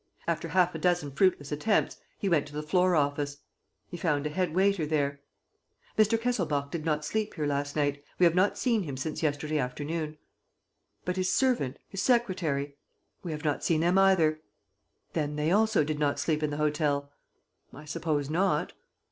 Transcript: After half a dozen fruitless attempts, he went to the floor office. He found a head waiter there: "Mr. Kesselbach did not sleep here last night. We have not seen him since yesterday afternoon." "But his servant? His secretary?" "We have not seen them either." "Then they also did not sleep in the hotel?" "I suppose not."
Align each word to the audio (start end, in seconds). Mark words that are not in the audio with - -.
After 0.27 0.47
half 0.47 0.73
a 0.73 0.79
dozen 0.79 1.11
fruitless 1.11 1.51
attempts, 1.51 1.97
he 2.17 2.27
went 2.27 2.47
to 2.47 2.53
the 2.53 2.63
floor 2.63 2.95
office. 2.95 3.37
He 3.87 3.97
found 3.97 4.25
a 4.25 4.31
head 4.31 4.51
waiter 4.55 4.83
there: 4.83 5.21
"Mr. 5.95 6.19
Kesselbach 6.19 6.71
did 6.71 6.83
not 6.85 7.05
sleep 7.05 7.35
here 7.35 7.45
last 7.45 7.75
night. 7.75 8.03
We 8.17 8.23
have 8.23 8.33
not 8.33 8.57
seen 8.57 8.81
him 8.81 8.97
since 8.97 9.21
yesterday 9.21 9.59
afternoon." 9.59 10.17
"But 11.05 11.17
his 11.17 11.31
servant? 11.31 11.77
His 11.87 12.01
secretary?" 12.01 12.77
"We 13.21 13.31
have 13.31 13.45
not 13.45 13.63
seen 13.63 13.81
them 13.81 13.99
either." 13.99 14.41
"Then 15.13 15.35
they 15.35 15.51
also 15.51 15.83
did 15.83 15.99
not 15.99 16.17
sleep 16.17 16.41
in 16.41 16.49
the 16.49 16.57
hotel?" 16.57 17.11
"I 17.71 17.85
suppose 17.85 18.27
not." 18.27 18.73